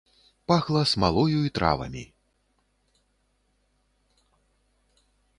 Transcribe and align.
Пахла 0.47 0.83
смалою 0.91 1.39
і 1.45 1.49
травамі. 1.57 2.03